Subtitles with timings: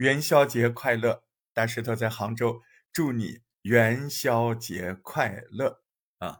[0.00, 1.24] 元宵节快乐！
[1.52, 5.82] 大石头在杭州，祝你元宵节快乐
[6.16, 6.38] 啊！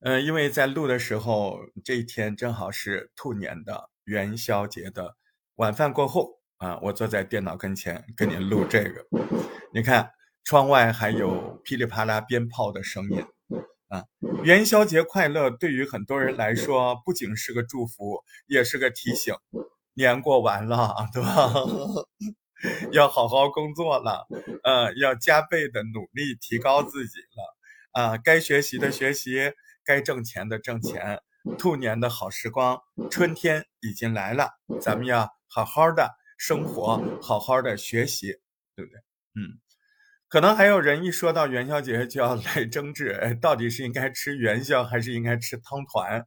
[0.00, 5.16] 嗯，因为在录的时候，这一天正好是兔年的元宵节的
[5.54, 9.06] 晚饭过后啊，我坐在电脑跟前跟你录这个。
[9.72, 10.10] 你看，
[10.42, 13.24] 窗外还有噼里啪啦鞭炮的声音
[13.88, 14.04] 啊！
[14.42, 15.48] 元宵节快乐！
[15.48, 19.34] 对于很多人来说，不仅是个祝福，也是个提醒。
[19.94, 21.50] 年过完了，对吧？
[22.92, 24.26] 要好好工作了，
[24.62, 29.52] 呃，要加倍的努力提高自己了，啊，该学习的学习，
[29.84, 31.20] 该挣钱的挣钱。
[31.58, 32.80] 兔年的好时光，
[33.10, 38.38] 春天已经来了，咱们要好好的生活，好好的学习，
[38.74, 38.98] 对不对？
[39.34, 39.60] 嗯，
[40.26, 46.26] 可能还有人一说到元宵节就要来争执，哎，到底是应该吃元宵还是应该吃汤团？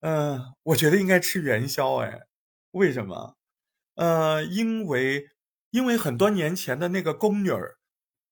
[0.00, 2.24] 嗯，我觉得应该吃元宵，哎，
[2.72, 3.38] 为什么？
[3.96, 5.28] 呃，因为
[5.70, 7.76] 因为很多年前的那个宫女儿，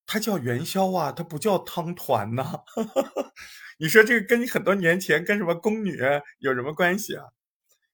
[0.06, 2.60] 她叫元宵啊，她不叫汤团呐。
[3.78, 5.98] 你说这个跟很多年前跟什么宫女
[6.38, 7.26] 有什么关系啊？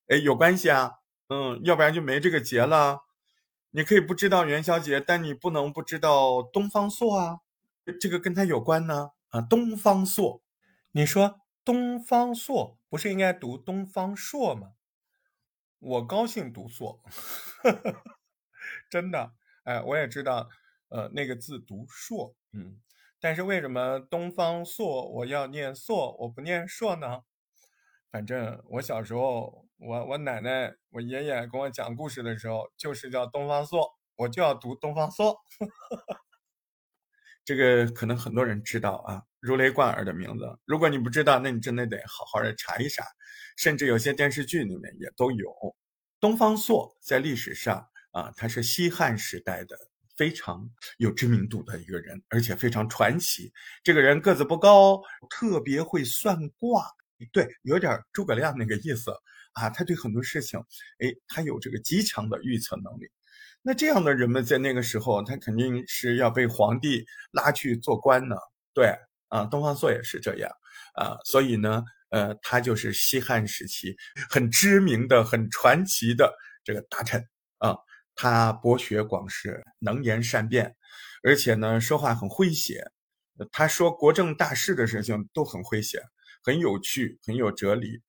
[0.09, 0.93] 哎，有关系啊。
[1.29, 3.01] 嗯，要不然就没这个节了。
[3.73, 7.39] 你可以不知道元宵节，但你不能不知道东方朔啊，
[8.01, 9.11] 这个跟他有关呢。
[9.29, 10.43] 啊，东方朔，
[10.93, 14.69] 你说东方朔不是应该读东方朔吗？
[15.81, 17.01] 我高兴读硕，
[18.91, 19.33] 真的，
[19.65, 20.49] 哎，我也知道，
[20.89, 22.81] 呃，那个字读硕，嗯，
[23.21, 27.23] 但是为什么东方朔我要念硕，我不念硕呢？
[28.11, 35.39] 反正我小时候，我我奶奶、我爷爷跟我讲故事的时候，就是叫东方朔，我就要读东方朔。
[37.45, 40.45] 这个可能很多人知道啊，如雷贯耳的名字。
[40.65, 43.05] 如果你不知道，那你真的得好好的查一查。
[43.57, 45.53] 甚至有些电视剧里面也都有。
[46.21, 49.77] 东方朔在历史上啊，他是西汉时代的
[50.17, 53.53] 非常有知名度的一个人，而且非常传奇。
[53.83, 56.87] 这个人个子不高，特别会算卦，
[57.33, 59.11] 对，有点诸葛亮那个意思
[59.55, 59.69] 啊。
[59.71, 60.61] 他对很多事情，
[61.01, 63.11] 哎，他有这个极强的预测能力。
[63.63, 68.37] 那这样的人们在那个时候，他肯定是要被皇帝拉去做官呢。
[68.73, 68.95] 对，
[69.29, 70.51] 啊，东方朔也是这样
[70.95, 71.85] 啊，所以呢。
[72.11, 73.95] 呃，他就是西汉时期
[74.31, 76.35] 很知名的、很传奇的
[76.65, 77.23] 这个大臣
[77.59, 77.77] 啊。
[78.15, 80.75] 他博学广识，能言善辩，
[81.23, 82.91] 而且呢，说话很诙谐。
[83.53, 86.03] 他说国政大事的事情都很诙谐，
[86.43, 88.01] 很有趣，很有哲理。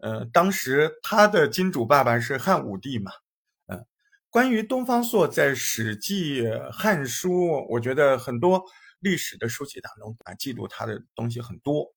[0.00, 3.10] 呃，当时他的金主爸爸是汉武帝嘛。
[3.68, 3.86] 嗯，
[4.28, 7.30] 关于东方朔在《史记》《汉书》，
[7.70, 8.62] 我觉得很多
[9.06, 11.94] 历史的书籍当中啊，记录他的东西很多。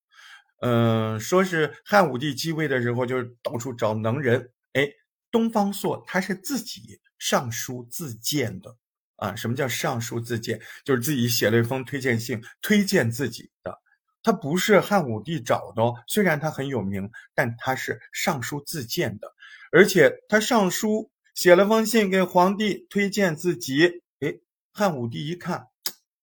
[0.62, 4.52] 嗯，说是汉武帝继位的时候，就是到处找能人。
[4.74, 4.88] 哎，
[5.32, 8.78] 东方朔他是自己上书自荐的
[9.16, 9.36] 啊。
[9.36, 10.62] 什么叫上书自荐？
[10.86, 13.80] 就是自己写了一封推荐信，推荐自己的。
[14.22, 19.34] 他不是汉武帝找的，虽然他很有名，但他是上书自荐的。
[19.72, 24.04] 而且他上书写了封信给皇帝推荐自己。
[24.20, 24.36] 哎，
[24.74, 25.68] 汉武帝一看，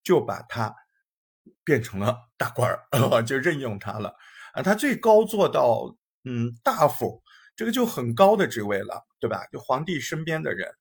[0.07, 0.73] 就把他
[1.65, 4.15] 变成了大官儿， 就任用他了。
[4.53, 7.21] 啊，他最高做到嗯大夫，
[7.57, 9.45] 这个就很高的职位了，对吧？
[9.51, 10.71] 就皇帝身边的人，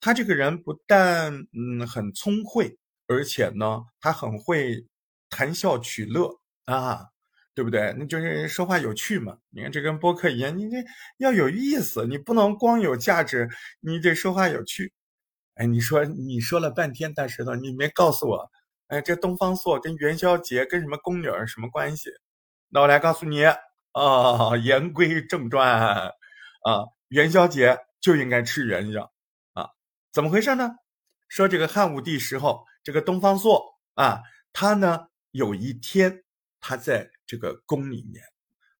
[0.00, 2.76] 他这个人不但嗯很聪慧，
[3.06, 4.84] 而且呢他很会
[5.30, 7.06] 谈笑取乐啊，
[7.54, 7.94] 对不对？
[7.96, 9.38] 那就是说话有趣嘛。
[9.50, 10.78] 你看这跟播客一样，你这
[11.18, 13.48] 要有意思，你不能光有价值，
[13.78, 14.92] 你得说话有趣。
[15.54, 18.50] 哎，你说你说了半天大石头，你没告诉我，
[18.88, 22.10] 哎，这东方朔跟元宵节跟什么宫女儿什么关系？
[22.68, 26.10] 那我来告诉你啊，言归正传啊，
[27.08, 29.10] 元宵节就应该吃元宵
[29.54, 29.70] 啊，
[30.12, 30.70] 怎么回事呢？
[31.28, 33.64] 说这个汉武帝时候，这个东方朔
[33.94, 34.20] 啊，
[34.52, 36.22] 他呢有一天
[36.60, 38.22] 他在这个宫里面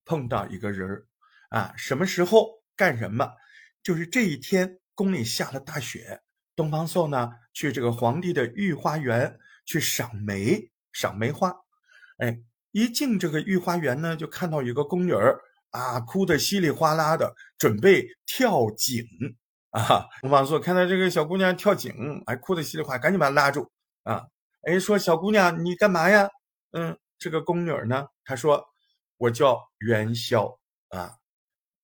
[0.04, 1.06] 碰到一个人儿
[1.48, 3.32] 啊，什么时候干什么？
[3.82, 6.20] 就是这一天宫里下了大雪，
[6.54, 11.54] 东方朔呢去这个皇帝的御花园去赏梅，赏梅花，
[12.18, 12.38] 哎。
[12.76, 15.40] 一进这个御花园呢，就看到有个宫女儿
[15.70, 19.06] 啊，哭得稀里哗啦的，准备跳井
[19.70, 20.04] 啊。
[20.22, 23.70] 东方朔看到这个小姑娘跳井，哎，哭得稀里哗，赶紧把她拉住
[24.02, 24.26] 啊。
[24.62, 26.28] 哎，说小姑娘，你干嘛呀？
[26.72, 28.66] 嗯，这个宫女呢，她说
[29.18, 30.58] 我叫元宵
[30.88, 31.14] 啊，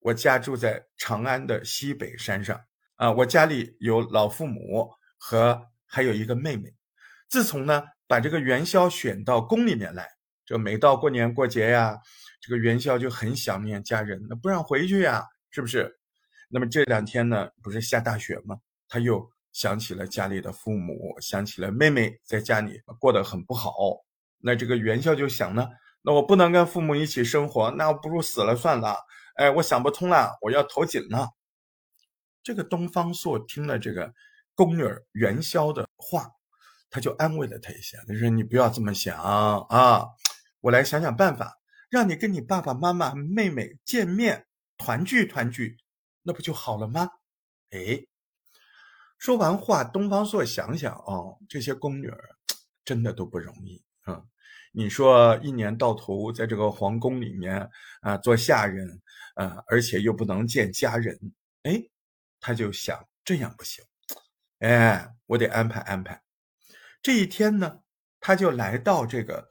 [0.00, 2.60] 我家住在长安的西北山上
[2.96, 6.74] 啊，我家里有老父母和还有一个妹妹。
[7.30, 10.06] 自从呢把这个元宵选到宫里面来。
[10.44, 11.96] 就每到过年过节呀，
[12.40, 15.96] 这个元宵就很想念家人，那不让回去呀，是不是？
[16.48, 18.56] 那么这两天呢，不是下大雪吗？
[18.88, 23.72] 他又想起了家里的父母，想起了妹妹在家里过得很不好。
[24.38, 25.68] 那这个元宵就想呢，
[26.02, 28.96] 那我不能跟父母一起生活，那我不如死了算了。
[29.36, 31.28] 哎，我想不通了，我要投井了。
[32.42, 34.12] 这个东方朔听了这个
[34.56, 36.28] 宫女元宵的话，
[36.90, 40.04] 他就安慰了他一下，他说：“你不要这么想啊，
[40.60, 41.58] 我来想想办法，
[41.88, 44.46] 让你跟你爸爸妈妈、妹妹见面，
[44.76, 45.78] 团聚团聚，
[46.22, 47.08] 那不就好了吗？”
[47.70, 48.04] 哎，
[49.16, 52.12] 说完话，东方朔想想哦，这些宫女
[52.84, 54.24] 真的都不容易啊。
[54.72, 57.70] 你说一年到头在这个皇宫里面
[58.00, 59.00] 啊做下人
[59.34, 61.18] 啊，而且又不能见家人，
[61.62, 61.82] 哎。
[62.42, 63.84] 他就想这样不行，
[64.60, 66.22] 哎，我得安排安排。
[67.02, 67.80] 这一天呢，
[68.20, 69.48] 他就来到这个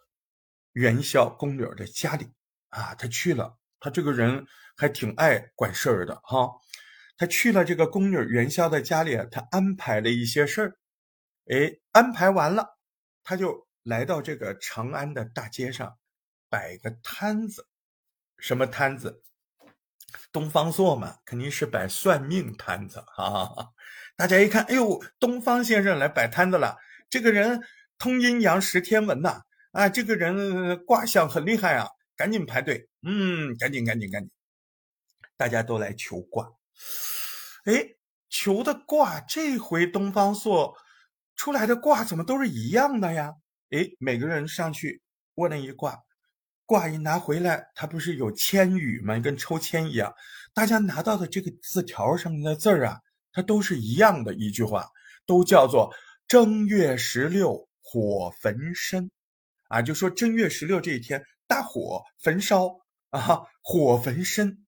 [0.73, 2.27] 元宵宫女的家里
[2.69, 3.57] 啊，他去了。
[3.79, 6.49] 他这个人还挺爱管事儿的哈。
[7.17, 10.79] 他去了这个宫女元宵的家里，他安排了一些事儿。
[11.47, 12.77] 哎，安排完了，
[13.23, 15.97] 他就来到这个长安的大街上，
[16.49, 17.67] 摆个摊子。
[18.37, 19.23] 什么摊子？
[20.31, 23.69] 东方朔嘛，肯定是摆算命摊子啊！
[24.15, 26.77] 大家一看，哎呦，东方先生来摆摊子了。
[27.09, 27.61] 这个人
[27.97, 29.41] 通阴阳识天文呐，
[29.71, 34.31] 啊，这个人卦象很厉害啊，赶紧排队，嗯，赶紧赶紧赶紧，
[35.35, 36.47] 大家都来求卦。
[37.65, 37.95] 哎，
[38.29, 40.75] 求的卦，这回东方朔
[41.35, 43.33] 出来的卦怎么都是一样的呀？
[43.71, 45.01] 哎，每个人上去
[45.35, 45.99] 问了一卦。
[46.65, 49.17] 卦一拿回来，他不是有签语吗？
[49.17, 50.13] 跟抽签一样。
[50.53, 52.99] 大家拿到的这个字条上面的字儿啊，
[53.31, 54.85] 它都是一样的一句话，
[55.25, 55.91] 都叫做
[56.29, 59.09] “正月十六火焚身”，
[59.67, 62.67] 啊，就说正月十六这一天大火焚烧
[63.09, 64.63] 啊，火焚身。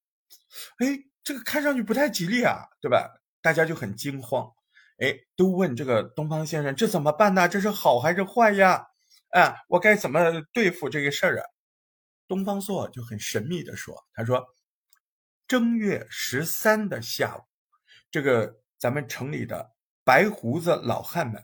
[0.80, 0.88] 哎，
[1.24, 3.08] 这个看上去不太吉利啊，对吧？
[3.44, 4.52] 大家就很惊慌，
[4.98, 7.48] 哎，都问这个东方先生，这怎么办呢？
[7.48, 8.88] 这是好还是坏呀？
[9.30, 10.20] 啊，我该怎么
[10.52, 11.46] 对付这个事儿啊？
[12.28, 14.44] 东方朔就很神秘的说：“他说，
[15.48, 17.42] 正月十三的下午，
[18.10, 19.70] 这个咱们城里的
[20.04, 21.44] 白胡子老汉们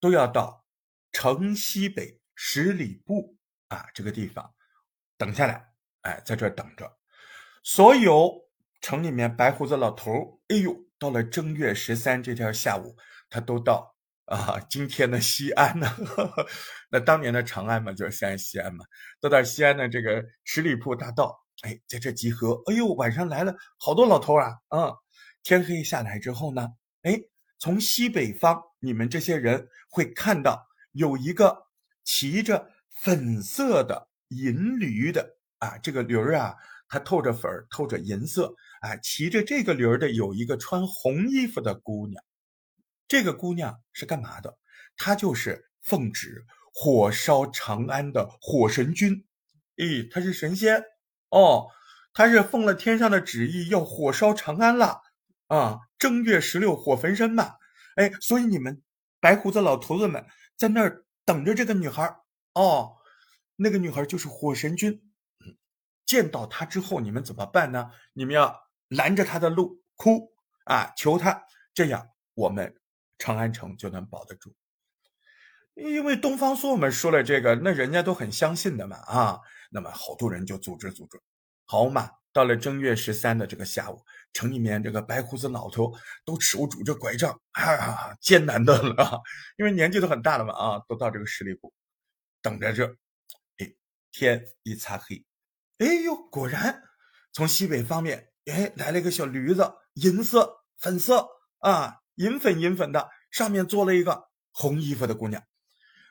[0.00, 0.64] 都要到
[1.12, 3.36] 城西北十里铺
[3.68, 4.54] 啊这个地方
[5.16, 5.66] 等下来，
[6.02, 6.98] 哎，在这等着。
[7.62, 8.48] 所有
[8.80, 12.96] 城里面白胡子老头哎呦，到了正月十三这天下午，
[13.28, 13.94] 他都到。”
[14.26, 15.86] 啊，今天的西安呢？
[16.90, 18.84] 那当年的长安嘛，就是现在西安嘛。
[19.20, 21.32] 都到西安的这个十里铺大道，
[21.62, 22.60] 哎，在这集合。
[22.66, 24.50] 哎呦，晚上来了好多老头啊！
[24.66, 24.92] 啊，
[25.44, 26.66] 天黑下来之后呢，
[27.02, 27.16] 哎，
[27.60, 31.66] 从西北方，你们这些人会看到有一个
[32.04, 36.54] 骑着粉色的银驴的啊，这个驴儿啊，
[36.88, 42.22] 它透着粉儿，透着银色啊，骑着这个驴儿的有一个穿红衣服的姑娘。
[43.08, 44.58] 这个姑娘是干嘛的？
[44.96, 49.24] 她就是奉旨火烧长安的火神君。
[49.76, 50.82] 咦，她是神仙
[51.30, 51.68] 哦，
[52.12, 55.02] 她是奉了天上的旨意要火烧长安了
[55.48, 55.78] 啊！
[55.98, 57.54] 正月十六火焚身嘛。
[57.96, 58.80] 哎，所以你们
[59.20, 60.24] 白胡子老头子们
[60.56, 62.16] 在那儿等着这个女孩
[62.54, 62.96] 哦。
[63.56, 65.02] 那个女孩就是火神君。
[66.06, 67.90] 见到她之后，你们怎么办呢？
[68.14, 70.32] 你们要拦着她的路，哭
[70.64, 71.42] 啊，求她，
[71.74, 72.74] 这样我们。
[73.18, 74.54] 长安城就能保得住，
[75.72, 79.40] 因为东方朔们说了这个，那人家都很相信的嘛啊。
[79.70, 81.18] 那么好多人就组织组织，
[81.64, 82.10] 好嘛。
[82.30, 84.04] 到了正月十三的这个下午，
[84.36, 85.90] 城里面这个白胡子老头
[86.26, 89.22] 都手拄着拐杖啊，艰难的了，
[89.56, 91.72] 因为年纪都很大了嘛啊，都到这个十里铺
[92.42, 92.86] 等着这。
[93.56, 93.72] 哎，
[94.12, 95.24] 天一擦黑，
[95.78, 96.82] 哎呦，果然
[97.32, 101.26] 从西北方面哎来了一个小驴子，银色、粉色
[101.60, 101.96] 啊。
[102.16, 105.42] 银粉银粉的，上面坐了一个红衣服的姑娘。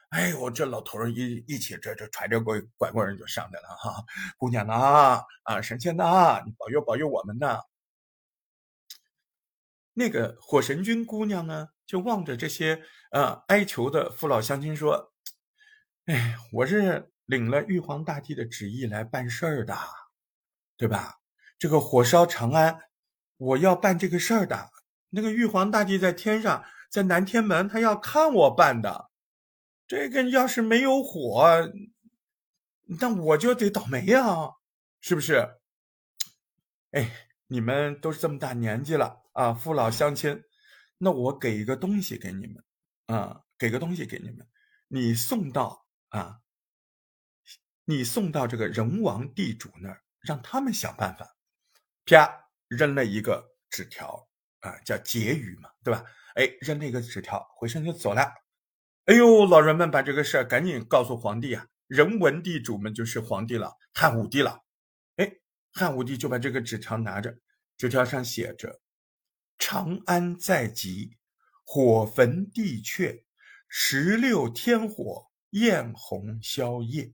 [0.10, 4.04] 哎呦，这老头一一起，这这揣着拐拐棍人就上来了哈。
[4.38, 7.60] 姑娘呐，啊，神仙呐，你保佑保佑我们呐。
[9.98, 15.14] 那个火神君姑娘呢，就望着这些呃哀求的父老乡亲说
[16.06, 19.76] ：“哎，我是领了玉皇大帝的旨意来办事儿的，
[20.78, 21.20] 对吧？
[21.58, 22.82] 这个火烧长安，
[23.38, 24.70] 我要办这个事儿的。”
[25.12, 29.10] 那个玉皇大帝在天上，在南天门，他要看我办的。
[29.88, 31.72] 这个要是没有火，
[33.00, 34.56] 那我就得倒霉呀，
[35.00, 35.56] 是不是？
[36.92, 40.44] 哎，你们都是这么大年纪了啊，父老乡亲，
[40.98, 42.64] 那我给一个东西给你们
[43.08, 44.48] 啊，给个东西给你们，
[44.88, 46.40] 你送到啊，
[47.84, 51.36] 你送到这个人王地主那儿，让他们想办法。
[52.06, 54.28] 啪，扔了一个纸条。
[54.62, 56.04] 啊，叫结语嘛，对吧？
[56.34, 58.34] 哎，扔了一个纸条，回身就走了。
[59.06, 64.64] 哎呦，老人们把这个事儿赶紧告诉皇帝啊，人文地主们就是皇帝了，汉武帝了。
[65.18, 65.32] 哎，
[65.72, 67.38] 汉武帝就把这个纸条拿着，
[67.78, 68.82] 纸条上写着
[69.58, 71.18] ：“长安在即，
[71.64, 73.24] 火焚地阙，
[73.68, 77.12] 十六天火，焰红宵夜。”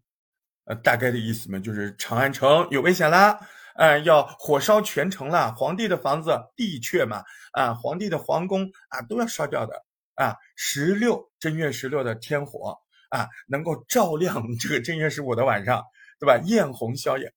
[0.66, 3.40] 呃，大概的意思嘛，就是长安城有危险啦。
[3.76, 5.56] 啊，要火烧全城了！
[5.56, 9.74] 皇帝的房子、地阙嘛，啊，皇帝的皇宫啊，都要烧掉的
[10.16, 10.36] 啊！
[10.58, 12.78] 十六正月十六的天火
[13.10, 15.82] 啊，能够照亮这个正月十五的晚上，
[16.20, 16.38] 对吧？
[16.46, 17.34] 艳红宵夜，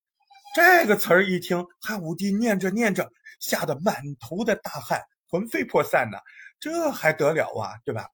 [0.56, 3.10] 这个词儿一听，汉武帝念着念着，
[3.40, 6.18] 吓得满头的大汗，魂飞魄散呢，
[6.58, 8.08] 这还得了啊，对吧？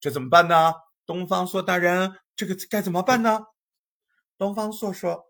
[0.00, 0.74] 这怎么办呢？
[1.06, 3.40] 东方朔大人，这个该怎么办呢？
[4.38, 5.24] 东方朔说。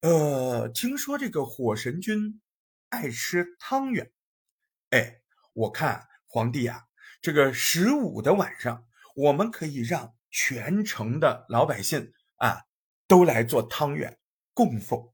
[0.00, 2.40] 呃，听说这个火神君
[2.88, 4.12] 爱吃汤圆，
[4.90, 5.22] 哎，
[5.52, 6.84] 我看皇帝呀，
[7.20, 12.62] 这个十五的晚上，我们可以让全城的老百姓啊
[13.08, 14.20] 都来做汤圆
[14.54, 15.12] 供奉，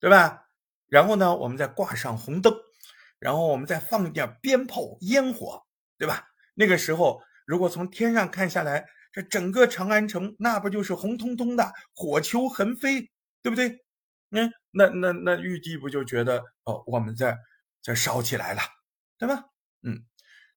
[0.00, 0.48] 对吧？
[0.88, 2.52] 然后呢，我们再挂上红灯，
[3.18, 5.62] 然后我们再放一点鞭炮烟火，
[5.98, 6.26] 对吧？
[6.54, 13.10] 那个时候，如果从天上看下来，这整个长安城那不就是红彤彤的，火球横飞？
[13.42, 13.78] 对不对？
[14.30, 17.38] 嗯，那那那玉帝不就觉得哦，我们在
[17.82, 18.60] 在烧起来了，
[19.18, 19.44] 对吧？
[19.82, 20.04] 嗯，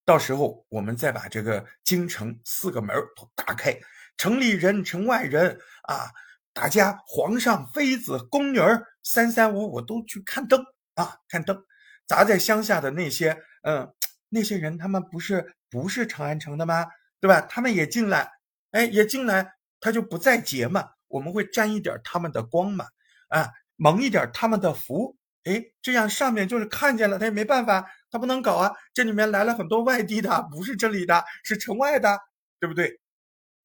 [0.04, 3.80] 到时候我们再把这个京城四个门都打开，
[4.18, 6.10] 城里人、城外人啊，
[6.52, 11.64] 大家皇上、妃子、宫女儿三三五五都去看灯啊，看灯。
[12.10, 13.94] 砸在乡下的那些嗯
[14.28, 16.88] 那些人，他们不是不是长安城的吗？
[17.22, 17.40] 对吧？
[17.42, 18.32] 他们也进来，
[18.72, 20.90] 哎，也进来，他就不再劫嘛。
[21.08, 22.86] 我们会沾一点他们的光嘛，
[23.30, 28.72] 啊，蒙一点他们的福，哎，这样上面就是看见了，他也没办法，他不能搞啊。
[28.94, 32.20] 这里面来了很多外地的，不是这里的，是城外的，
[32.60, 33.00] 对不对？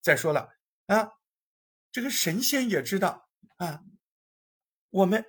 [0.03, 0.49] 再说了
[0.87, 1.09] 啊，
[1.93, 3.81] 这个神仙也知道啊，
[4.91, 5.25] 我们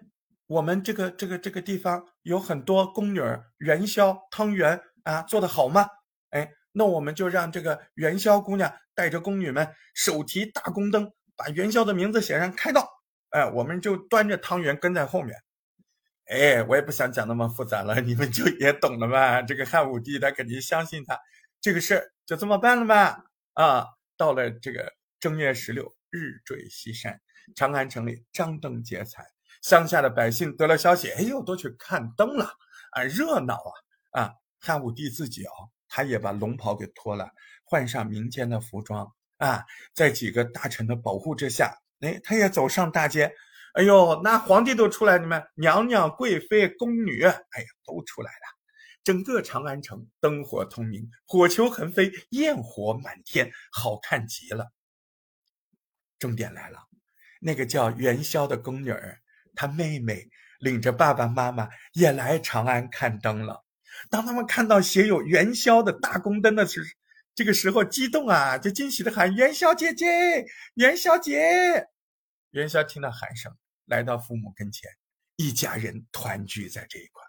[0.47, 3.21] 我们这个这个这个地方有很多宫女
[3.59, 5.87] 元宵汤圆啊，做的好吗？
[6.31, 11.13] 哎，那我们就让这个元宵姑娘带着宫女们手提大宫灯。
[11.37, 12.89] 把元宵的名字写上，开道。
[13.29, 15.35] 哎，我们就端着汤圆跟在后面。
[16.27, 19.41] 哎，我也不想讲那么复杂了，你们就 也懂了吧？
[19.41, 21.19] 这个汉武帝他肯定相信他，
[21.59, 23.25] 这个事就这么办了吧？
[23.53, 27.19] 啊，到了这个正月十六，日坠西山，
[27.53, 29.25] 长安城里张灯结彩，
[29.65, 32.45] 乡下的百姓得了消息，哎呦，都去看灯了，
[32.91, 33.55] 啊，热闹
[34.11, 34.21] 啊！
[34.21, 37.31] 啊，汉武帝自己哦，他也把龙袍给脱了，
[37.63, 39.11] 换上民间的服装。
[39.37, 43.33] 啊，在几个大臣的保护之下，哎，他也走上大街。
[43.73, 48.45] 哎呦，那皇帝都出来，你们娘娘、贵妃、宫女，哎呀，都出来了。
[49.03, 54.67] 整个长安城灯火通明，火球横飞，焰火满天，好看极了。
[56.19, 56.77] 重点来了，
[57.41, 59.19] 那个叫元宵的宫女儿，
[59.55, 63.63] 他妹妹领着爸爸妈妈也来长安看灯了。
[64.09, 66.85] 当他们看到写有元宵的大宫灯的时，
[67.33, 70.45] 这个时候激动啊，就惊喜的喊：“元宵姐姐，
[70.75, 71.87] 元宵姐！”
[72.51, 73.53] 元宵听到喊声，
[73.85, 74.89] 来到父母跟前，
[75.35, 77.23] 一家人团聚在这一块，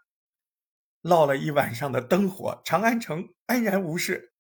[1.03, 4.33] 烙了一晚上的灯火，长安城安然无事。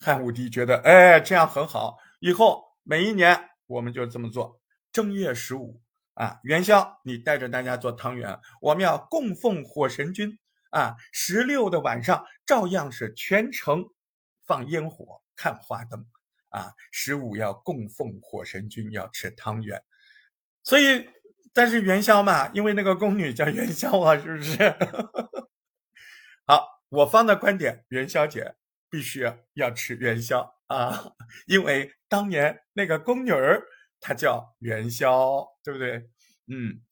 [0.00, 4.58] 汉武帝觉得，哎，这样很好，以后每一年我们就这么做。
[4.90, 5.81] 正月十五
[6.22, 10.38] 啊，元宵，你带着大家做汤圆，我们要供奉火神君
[10.70, 10.96] 啊。
[11.10, 13.84] 十六的晚上，照样是全城。
[14.44, 16.04] 放烟火，看花灯，
[16.48, 19.80] 啊，十五要供奉火神君，要吃汤圆，
[20.64, 21.08] 所以，
[21.54, 24.58] 但是元宵嘛，因为那个宫女叫元宵啊，是不是？
[26.44, 28.56] 好，我方的观点，元宵节
[28.90, 31.12] 必须要吃元宵啊，
[31.46, 33.62] 因为当年那个宫女儿
[34.00, 36.10] 她叫元宵，对不对？
[36.54, 36.82] 嗯，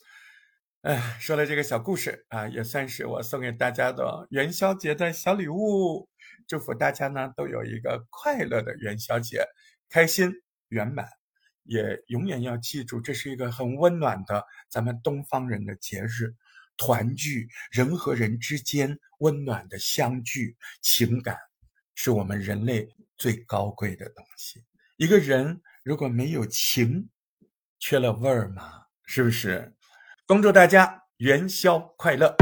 [0.81, 6.09] 哎，说了这个小故事啊，也算是我送给大家的元宵节的小礼物。
[6.47, 9.45] 祝福大家呢都有一个快乐的元宵节，
[9.91, 10.33] 开心
[10.69, 11.07] 圆满，
[11.65, 16.35] 也永远要记住，这是一个很温暖的咱们东方人的节日，
[16.79, 21.37] 团聚人和人之间温暖的相聚，情感
[21.95, 22.89] 是我们人类
[23.19, 24.65] 最高贵的东西。
[24.97, 27.11] 一个人如果没有情，
[27.79, 29.73] 缺了味儿嘛，是不是？
[30.25, 32.33] 恭祝大家元宵快乐！